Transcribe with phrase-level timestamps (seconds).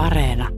[0.00, 0.48] Areena.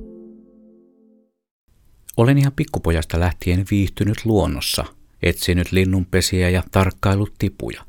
[2.17, 4.84] Olen ihan pikkupojasta lähtien viihtynyt luonnossa,
[5.22, 7.86] etsinyt linnunpesiä ja tarkkailut tipuja.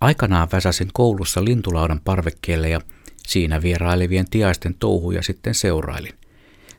[0.00, 2.80] Aikanaan väsäsin koulussa lintulaudan parvekkeelle ja
[3.26, 6.12] siinä vierailevien tiaisten touhuja sitten seurailin.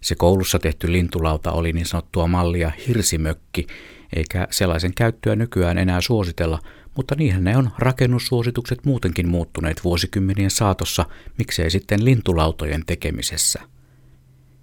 [0.01, 3.67] Se koulussa tehty lintulauta oli niin sanottua mallia hirsimökki,
[4.15, 6.59] eikä sellaisen käyttöä nykyään enää suositella,
[6.95, 11.05] mutta niinhän ne on rakennussuositukset muutenkin muuttuneet vuosikymmenien saatossa,
[11.37, 13.78] miksei sitten lintulautojen tekemisessä.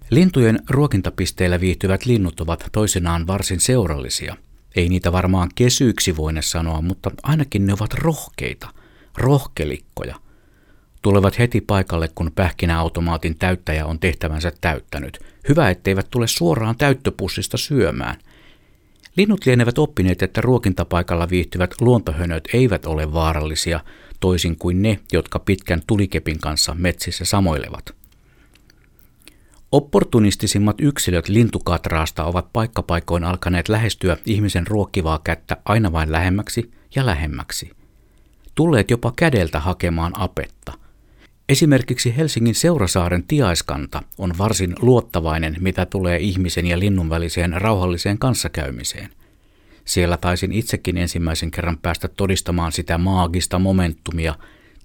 [0.09, 4.35] Lintujen ruokintapisteillä viihtyvät linnut ovat toisinaan varsin seurallisia.
[4.75, 8.69] Ei niitä varmaan kesyiksi voine sanoa, mutta ainakin ne ovat rohkeita,
[9.17, 10.15] rohkelikkoja.
[11.01, 15.19] Tulevat heti paikalle, kun pähkinäautomaatin täyttäjä on tehtävänsä täyttänyt.
[15.49, 18.19] Hyvä, etteivät tule suoraan täyttöpussista syömään.
[19.17, 23.79] Linnut lienevät oppineet, että ruokintapaikalla viihtyvät luontohönöt eivät ole vaarallisia,
[24.19, 27.96] toisin kuin ne, jotka pitkän tulikepin kanssa metsissä samoilevat.
[29.71, 37.71] Opportunistisimmat yksilöt lintukatraasta ovat paikkapaikoin alkaneet lähestyä ihmisen ruokkivaa kättä aina vain lähemmäksi ja lähemmäksi.
[38.55, 40.73] Tulleet jopa kädeltä hakemaan apetta.
[41.49, 49.09] Esimerkiksi Helsingin Seurasaaren tiaiskanta on varsin luottavainen, mitä tulee ihmisen ja linnun väliseen rauhalliseen kanssakäymiseen.
[49.85, 54.35] Siellä taisin itsekin ensimmäisen kerran päästä todistamaan sitä maagista momentumia,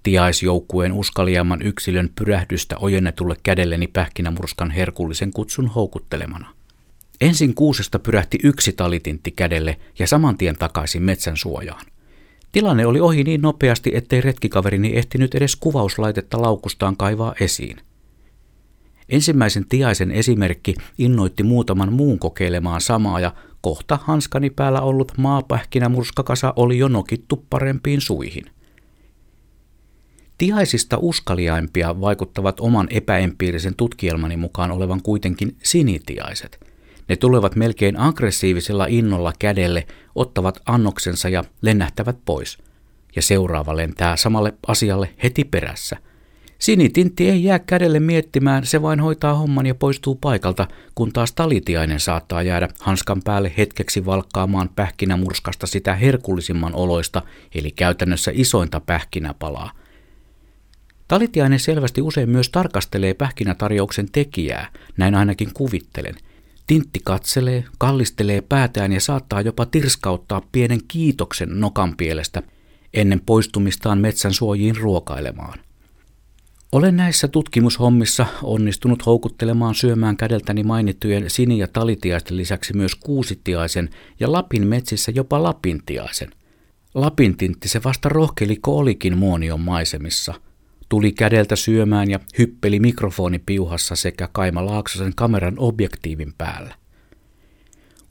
[0.03, 6.55] tiaisjoukkueen uskaliamman yksilön pyrähdystä ojennetulle kädelleni pähkinämurskan herkullisen kutsun houkuttelemana.
[7.21, 11.87] Ensin kuusesta pyrähti yksi talitintti kädelle ja saman tien takaisin metsän suojaan.
[12.53, 17.77] Tilanne oli ohi niin nopeasti, ettei retkikaverini ehtinyt edes kuvauslaitetta laukustaan kaivaa esiin.
[19.09, 26.79] Ensimmäisen tiaisen esimerkki innoitti muutaman muun kokeilemaan samaa ja kohta hanskani päällä ollut maapähkinämurskakasa oli
[26.79, 28.45] jo nokittu parempiin suihin–
[30.43, 36.67] Tiaisista uskaliaimpia vaikuttavat oman epäempiirisen tutkielmani mukaan olevan kuitenkin sinitiaiset.
[37.09, 42.59] Ne tulevat melkein aggressiivisella innolla kädelle, ottavat annoksensa ja lennähtävät pois.
[43.17, 45.97] Ja seuraava lentää samalle asialle heti perässä.
[46.59, 52.01] Sinitintti ei jää kädelle miettimään, se vain hoitaa homman ja poistuu paikalta, kun taas talitiainen
[52.01, 57.23] saattaa jäädä hanskan päälle hetkeksi valkkaamaan pähkinämurskasta sitä herkullisimman oloista,
[57.55, 59.71] eli käytännössä isointa pähkinäpalaa–
[61.13, 66.15] Talitiainen selvästi usein myös tarkastelee pähkinätarjouksen tekijää, näin ainakin kuvittelen.
[66.67, 72.43] Tintti katselee, kallistelee päätään ja saattaa jopa tirskauttaa pienen kiitoksen nokan pielestä
[72.95, 75.59] ennen poistumistaan metsän suojiin ruokailemaan.
[76.73, 83.89] Olen näissä tutkimushommissa onnistunut houkuttelemaan syömään kädeltäni mainittujen sini- ja talitiaisten lisäksi myös kuusitiaisen
[84.21, 86.31] ja Lapin metsissä jopa lapintiaisen.
[86.95, 90.35] Lapintintti se vasta rohkeliko olikin muonion maisemissa–
[90.93, 96.75] tuli kädeltä syömään ja hyppeli mikrofoni piuhassa sekä Kaima Laaksosen kameran objektiivin päällä.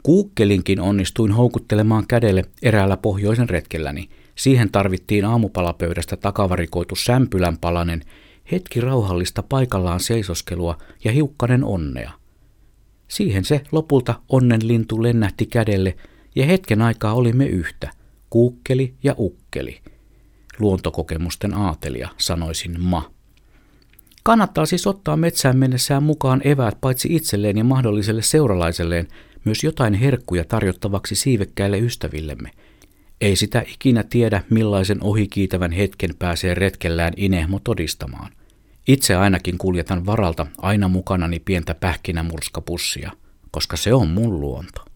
[0.03, 4.09] Kuukkelinkin onnistuin houkuttelemaan kädelle eräällä pohjoisen retkelläni.
[4.35, 8.01] Siihen tarvittiin aamupalapöydästä takavarikoitu sämpylän palanen,
[8.51, 12.11] hetki rauhallista paikallaan seisoskelua ja hiukkanen onnea.
[13.07, 15.95] Siihen se lopulta onnenlintu lennähti kädelle
[16.35, 17.91] ja hetken aikaa olimme yhtä,
[18.29, 19.81] kuukkeli ja ukkeli–
[20.59, 23.11] luontokokemusten aatelia, sanoisin ma.
[24.23, 29.07] Kannattaa siis ottaa metsään mennessään mukaan eväät paitsi itselleen ja mahdolliselle seuralaiselleen,
[29.45, 32.51] myös jotain herkkuja tarjottavaksi siivekkäille ystävillemme.
[33.21, 38.31] Ei sitä ikinä tiedä, millaisen ohikiitävän hetken pääsee retkellään inehmo todistamaan.
[38.87, 43.11] Itse ainakin kuljetan varalta aina mukanani pientä pähkinämurskapussia,
[43.51, 44.90] koska se on mun luonto.